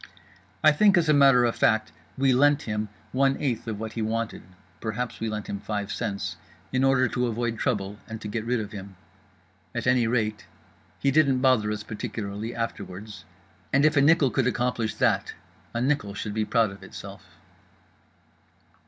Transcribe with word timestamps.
I 0.63 0.71
think, 0.71 0.97
as 0.97 1.09
a 1.09 1.13
matter 1.13 1.45
of 1.45 1.55
fact, 1.55 1.91
we 2.17 2.33
"lent" 2.33 2.63
him 2.63 2.89
one 3.11 3.37
eighth 3.39 3.67
of 3.67 3.79
what 3.79 3.93
he 3.93 4.01
wanted 4.01 4.41
(perhaps 4.79 5.19
we 5.19 5.29
lent 5.29 5.45
him 5.45 5.59
five 5.59 5.91
cents) 5.91 6.37
in 6.73 6.83
order 6.83 7.07
to 7.09 7.27
avoid 7.27 7.59
trouble 7.59 7.99
and 8.07 8.19
get 8.19 8.43
rid 8.43 8.59
of 8.59 8.71
him. 8.71 8.95
At 9.75 9.85
any 9.85 10.07
rate, 10.07 10.47
he 10.97 11.11
didn't 11.11 11.37
bother 11.41 11.71
us 11.71 11.83
particularly 11.83 12.55
afterwards; 12.55 13.25
and 13.71 13.85
if 13.85 13.95
a 13.95 14.01
nickel 14.01 14.31
could 14.31 14.47
accomplish 14.47 14.95
that 14.95 15.33
a 15.71 15.79
nickel 15.79 16.15
should 16.15 16.33
be 16.33 16.45
proud 16.45 16.71
of 16.71 16.81
itself. 16.81 17.37